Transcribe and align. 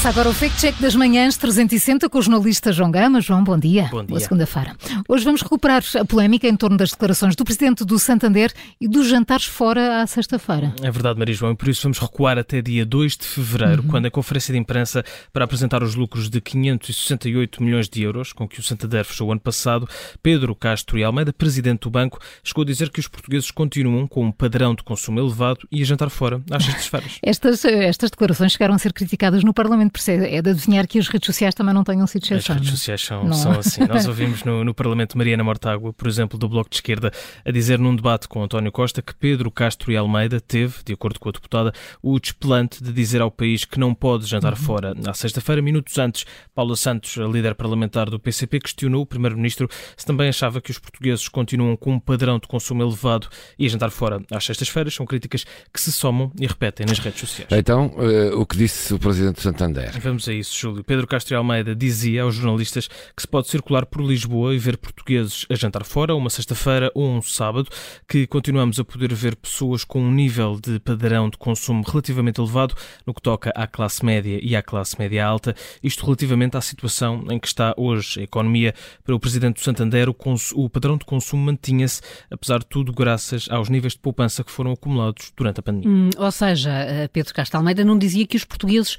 Começa 0.00 0.18
agora 0.18 0.30
o 0.30 0.32
Fact 0.32 0.58
Check 0.58 0.80
das 0.80 0.94
Manhãs 0.94 1.36
360 1.36 2.08
com 2.08 2.18
o 2.18 2.22
jornalista 2.22 2.72
João 2.72 2.90
Gama. 2.90 3.20
João, 3.20 3.44
bom 3.44 3.58
dia. 3.58 3.86
Bom 3.90 3.98
dia. 3.98 4.06
Boa 4.06 4.20
segunda-feira. 4.20 4.74
Hoje 5.06 5.26
vamos 5.26 5.42
recuperar 5.42 5.82
a 6.00 6.04
polémica 6.06 6.48
em 6.48 6.56
torno 6.56 6.78
das 6.78 6.92
declarações 6.92 7.36
do 7.36 7.44
presidente 7.44 7.84
do 7.84 7.98
Santander 7.98 8.50
e 8.80 8.88
dos 8.88 9.06
jantares 9.06 9.44
fora 9.44 10.00
à 10.00 10.06
sexta-feira. 10.06 10.74
É 10.82 10.90
verdade, 10.90 11.18
Maria 11.18 11.34
João, 11.34 11.52
e 11.52 11.54
por 11.54 11.68
isso 11.68 11.82
vamos 11.82 11.98
recuar 11.98 12.38
até 12.38 12.62
dia 12.62 12.86
2 12.86 13.14
de 13.18 13.26
fevereiro, 13.26 13.82
uhum. 13.82 13.88
quando 13.88 14.06
a 14.06 14.10
conferência 14.10 14.54
de 14.54 14.58
imprensa 14.58 15.04
para 15.34 15.44
apresentar 15.44 15.82
os 15.82 15.94
lucros 15.94 16.30
de 16.30 16.40
568 16.40 17.62
milhões 17.62 17.86
de 17.86 18.02
euros 18.02 18.32
com 18.32 18.48
que 18.48 18.58
o 18.58 18.62
Santander 18.62 19.04
fechou 19.04 19.28
o 19.28 19.32
ano 19.32 19.40
passado, 19.42 19.86
Pedro 20.22 20.54
Castro 20.54 20.98
e 20.98 21.04
Almeida, 21.04 21.30
presidente 21.30 21.80
do 21.80 21.90
banco, 21.90 22.18
chegou 22.42 22.62
a 22.62 22.66
dizer 22.66 22.88
que 22.88 23.00
os 23.00 23.06
portugueses 23.06 23.50
continuam 23.50 24.06
com 24.06 24.24
um 24.24 24.32
padrão 24.32 24.74
de 24.74 24.82
consumo 24.82 25.20
elevado 25.20 25.68
e 25.70 25.82
a 25.82 25.84
jantar 25.84 26.08
fora 26.08 26.40
às 26.50 26.64
sextas-feiras. 26.64 27.18
estas, 27.22 27.62
estas 27.66 28.10
declarações 28.10 28.52
chegaram 28.52 28.74
a 28.74 28.78
ser 28.78 28.94
criticadas 28.94 29.44
no 29.44 29.52
Parlamento, 29.52 29.89
por 29.90 30.00
é 30.08 30.42
de 30.42 30.50
adivinhar 30.50 30.86
que 30.86 30.98
as 30.98 31.08
redes 31.08 31.26
sociais 31.26 31.54
também 31.54 31.74
não 31.74 31.84
tenham 31.84 32.06
sido 32.06 32.22
exceção. 32.24 32.56
As 32.56 32.60
redes 32.60 32.70
sociais 32.70 33.00
são, 33.02 33.32
são 33.32 33.52
assim. 33.52 33.84
Nós 33.86 34.06
ouvimos 34.06 34.44
no, 34.44 34.64
no 34.64 34.74
Parlamento 34.74 35.16
Mariana 35.16 35.44
Mortágua, 35.44 35.92
por 35.92 36.08
exemplo, 36.08 36.38
do 36.38 36.48
Bloco 36.48 36.70
de 36.70 36.76
Esquerda, 36.76 37.10
a 37.44 37.50
dizer 37.50 37.78
num 37.78 37.94
debate 37.94 38.28
com 38.28 38.42
António 38.42 38.72
Costa 38.72 39.02
que 39.02 39.14
Pedro 39.14 39.50
Castro 39.50 39.92
e 39.92 39.96
Almeida 39.96 40.40
teve, 40.40 40.76
de 40.84 40.92
acordo 40.92 41.18
com 41.18 41.28
a 41.28 41.32
deputada, 41.32 41.72
o 42.02 42.18
desplante 42.18 42.82
de 42.82 42.92
dizer 42.92 43.20
ao 43.20 43.30
país 43.30 43.64
que 43.64 43.78
não 43.78 43.94
pode 43.94 44.26
jantar 44.26 44.52
uhum. 44.52 44.58
fora. 44.58 44.94
Na 44.94 45.14
sexta-feira, 45.14 45.62
minutos 45.62 45.98
antes, 45.98 46.24
Paula 46.54 46.76
Santos, 46.76 47.18
a 47.18 47.26
líder 47.26 47.54
parlamentar 47.54 48.08
do 48.08 48.18
PCP, 48.18 48.60
questionou 48.60 49.02
o 49.02 49.06
Primeiro-Ministro 49.06 49.68
se 49.96 50.06
também 50.06 50.28
achava 50.28 50.60
que 50.60 50.70
os 50.70 50.78
portugueses 50.78 51.28
continuam 51.28 51.76
com 51.76 51.92
um 51.92 52.00
padrão 52.00 52.38
de 52.38 52.46
consumo 52.46 52.82
elevado 52.82 53.28
e 53.58 53.66
a 53.66 53.68
jantar 53.68 53.90
fora 53.90 54.22
às 54.30 54.44
sextas-feiras. 54.44 54.94
São 54.94 55.06
críticas 55.06 55.44
que 55.72 55.80
se 55.80 55.92
somam 55.92 56.32
e 56.38 56.46
repetem 56.46 56.86
nas 56.86 56.98
redes 56.98 57.20
sociais. 57.20 57.50
Então, 57.52 57.86
uh, 57.96 58.38
o 58.38 58.46
que 58.46 58.56
disse 58.56 58.92
o 58.94 58.98
Presidente 58.98 59.40
Santander? 59.40 59.79
Vamos 60.00 60.28
a 60.28 60.32
isso, 60.32 60.56
Júlio. 60.56 60.84
Pedro 60.84 61.06
Castro 61.06 61.36
Almeida 61.36 61.74
dizia 61.74 62.22
aos 62.22 62.34
jornalistas 62.34 62.88
que 62.88 63.22
se 63.22 63.28
pode 63.28 63.48
circular 63.48 63.86
por 63.86 64.02
Lisboa 64.02 64.54
e 64.54 64.58
ver 64.58 64.76
portugueses 64.76 65.46
a 65.50 65.54
jantar 65.54 65.84
fora, 65.84 66.14
uma 66.14 66.30
sexta-feira 66.30 66.90
ou 66.94 67.08
um 67.08 67.22
sábado, 67.22 67.68
que 68.08 68.26
continuamos 68.26 68.78
a 68.78 68.84
poder 68.84 69.12
ver 69.14 69.36
pessoas 69.36 69.84
com 69.84 70.00
um 70.00 70.12
nível 70.12 70.58
de 70.60 70.78
padrão 70.80 71.28
de 71.28 71.36
consumo 71.36 71.82
relativamente 71.86 72.40
elevado 72.40 72.74
no 73.06 73.14
que 73.14 73.22
toca 73.22 73.50
à 73.54 73.66
classe 73.66 74.04
média 74.04 74.38
e 74.42 74.54
à 74.54 74.62
classe 74.62 74.98
média 74.98 75.24
alta, 75.24 75.54
isto 75.82 76.04
relativamente 76.04 76.56
à 76.56 76.60
situação 76.60 77.24
em 77.30 77.38
que 77.38 77.46
está 77.46 77.74
hoje 77.76 78.20
a 78.20 78.22
economia. 78.22 78.74
Para 79.04 79.14
o 79.14 79.20
Presidente 79.20 79.56
do 79.56 79.60
Santander, 79.60 80.08
o, 80.08 80.14
o 80.54 80.70
padrão 80.70 80.96
de 80.96 81.04
consumo 81.04 81.44
mantinha-se, 81.44 82.00
apesar 82.30 82.58
de 82.58 82.66
tudo, 82.66 82.92
graças 82.92 83.48
aos 83.50 83.68
níveis 83.68 83.94
de 83.94 84.00
poupança 84.00 84.44
que 84.44 84.50
foram 84.50 84.72
acumulados 84.72 85.32
durante 85.36 85.60
a 85.60 85.62
pandemia. 85.62 85.88
Hum, 85.88 86.10
ou 86.16 86.30
seja, 86.30 86.70
eh, 86.70 87.08
Pedro 87.08 87.34
Castro 87.34 87.58
Almeida 87.58 87.84
não 87.84 87.98
dizia 87.98 88.26
que 88.26 88.36
os 88.36 88.44
portugueses 88.44 88.96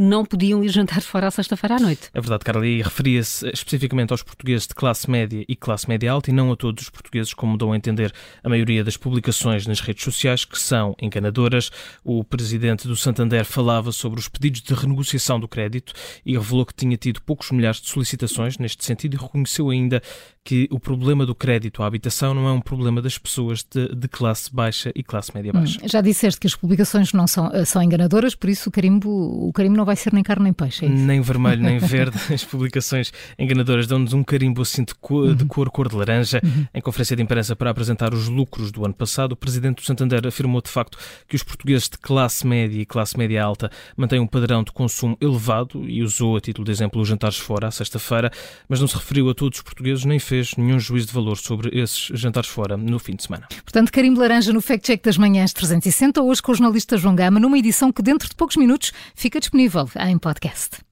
não 0.00 0.24
podiam 0.24 0.64
ir 0.64 0.68
jantar 0.70 1.02
fora 1.02 1.26
à 1.26 1.30
sexta-feira 1.30 1.76
à 1.76 1.78
noite. 1.78 2.08
É 2.14 2.20
verdade, 2.20 2.42
Carla, 2.42 2.66
e 2.66 2.80
referia-se 2.80 3.46
especificamente 3.52 4.12
aos 4.12 4.22
portugueses 4.22 4.66
de 4.66 4.74
classe 4.74 5.10
média 5.10 5.44
e 5.46 5.54
classe 5.54 5.88
média 5.88 6.10
alta 6.10 6.30
e 6.30 6.32
não 6.32 6.50
a 6.50 6.56
todos 6.56 6.84
os 6.84 6.90
portugueses, 6.90 7.34
como 7.34 7.58
dão 7.58 7.72
a 7.72 7.76
entender 7.76 8.12
a 8.42 8.48
maioria 8.48 8.82
das 8.82 8.96
publicações 8.96 9.66
nas 9.66 9.80
redes 9.80 10.02
sociais, 10.02 10.44
que 10.44 10.58
são 10.58 10.96
enganadoras. 11.00 11.70
O 12.02 12.24
presidente 12.24 12.88
do 12.88 12.96
Santander 12.96 13.44
falava 13.44 13.92
sobre 13.92 14.18
os 14.18 14.28
pedidos 14.28 14.62
de 14.62 14.72
renegociação 14.72 15.38
do 15.38 15.46
crédito 15.46 15.92
e 16.24 16.32
revelou 16.32 16.64
que 16.64 16.74
tinha 16.74 16.96
tido 16.96 17.20
poucos 17.20 17.50
milhares 17.50 17.80
de 17.80 17.88
solicitações 17.88 18.56
neste 18.56 18.84
sentido 18.84 19.14
e 19.14 19.18
reconheceu 19.18 19.68
ainda 19.68 20.02
que 20.44 20.66
o 20.70 20.80
problema 20.80 21.26
do 21.26 21.34
crédito 21.34 21.82
à 21.82 21.86
habitação 21.86 22.32
não 22.32 22.48
é 22.48 22.52
um 22.52 22.60
problema 22.60 23.02
das 23.02 23.18
pessoas 23.18 23.62
de, 23.62 23.94
de 23.94 24.08
classe 24.08 24.52
baixa 24.52 24.90
e 24.94 25.02
classe 25.02 25.34
média 25.34 25.52
baixa. 25.52 25.78
Hum, 25.82 25.88
já 25.88 26.00
disseste 26.00 26.40
que 26.40 26.46
as 26.46 26.54
publicações 26.54 27.12
não 27.12 27.26
são, 27.26 27.52
eh, 27.52 27.64
são 27.64 27.82
enganadoras, 27.82 28.34
por 28.34 28.48
isso 28.48 28.68
o 28.68 28.72
carimbo, 28.72 29.08
o 29.48 29.52
carimbo 29.52 29.76
não 29.76 29.84
vai 29.84 29.96
ser 29.96 30.12
nem 30.12 30.22
carne 30.22 30.44
nem 30.44 30.52
peixe. 30.52 30.86
É 30.86 30.88
nem 30.88 31.20
vermelho, 31.20 31.62
nem 31.62 31.78
verde. 31.78 32.18
As 32.32 32.42
publicações 32.42 33.12
enganadoras 33.38 33.86
dão-nos 33.86 34.14
um 34.14 34.24
carimbo 34.24 34.62
assim 34.62 34.82
de 34.82 34.94
cor, 34.94 35.34
de 35.34 35.42
uhum. 35.42 35.48
cor, 35.48 35.70
cor 35.70 35.88
de 35.88 35.96
laranja. 35.96 36.40
Uhum. 36.42 36.66
Em 36.72 36.80
conferência 36.80 37.14
de 37.14 37.22
imprensa 37.22 37.54
para 37.54 37.70
apresentar 37.70 38.14
os 38.14 38.28
lucros 38.28 38.72
do 38.72 38.84
ano 38.84 38.94
passado, 38.94 39.32
o 39.32 39.36
presidente 39.36 39.82
do 39.82 39.86
Santander 39.86 40.26
afirmou 40.26 40.62
de 40.62 40.70
facto 40.70 40.96
que 41.28 41.36
os 41.36 41.42
portugueses 41.42 41.88
de 41.88 41.98
classe 41.98 42.46
média 42.46 42.80
e 42.80 42.86
classe 42.86 43.16
média 43.16 43.44
alta 43.44 43.70
mantêm 43.96 44.18
um 44.18 44.26
padrão 44.26 44.64
de 44.64 44.72
consumo 44.72 45.18
elevado 45.20 45.88
e 45.88 46.02
usou 46.02 46.36
a 46.36 46.40
título 46.40 46.64
de 46.64 46.72
exemplo 46.72 47.00
os 47.00 47.08
jantares 47.08 47.36
fora 47.36 47.68
à 47.68 47.70
sexta-feira, 47.70 48.30
mas 48.68 48.80
não 48.80 48.88
se 48.88 48.96
referiu 48.96 49.28
a 49.28 49.34
todos 49.34 49.58
os 49.58 49.62
portugueses 49.62 50.04
nem 50.04 50.18
fez 50.30 50.54
nenhum 50.56 50.78
juízo 50.78 51.08
de 51.08 51.12
valor 51.12 51.36
sobre 51.36 51.76
esses 51.76 52.08
jantares 52.14 52.48
fora 52.48 52.76
no 52.76 53.00
fim 53.00 53.16
de 53.16 53.24
semana. 53.24 53.48
Portanto, 53.64 53.90
carimbo 53.90 54.20
laranja 54.20 54.52
no 54.52 54.60
Fact 54.60 54.86
Check 54.86 55.02
das 55.02 55.18
Manhãs 55.18 55.52
360, 55.52 56.22
hoje 56.22 56.40
com 56.40 56.52
o 56.52 56.54
jornalista 56.54 56.96
João 56.96 57.16
Gama, 57.16 57.40
numa 57.40 57.58
edição 57.58 57.90
que 57.90 58.00
dentro 58.00 58.28
de 58.28 58.36
poucos 58.36 58.56
minutos 58.56 58.92
fica 59.16 59.40
disponível 59.40 59.90
em 59.98 60.16
podcast. 60.16 60.89